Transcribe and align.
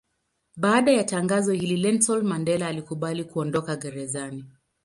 Baada 0.55 0.91
ya 0.91 1.03
tangazo 1.03 1.51
hili 1.53 1.81
Nelson 1.83 2.21
Mandela 2.23 2.67
alikubali 2.67 3.23
kuondoka 3.23 3.75
gerezani. 3.75 4.45